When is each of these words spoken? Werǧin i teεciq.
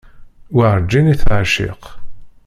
Werǧin 0.55 1.11
i 1.13 1.15
teεciq. 1.21 1.83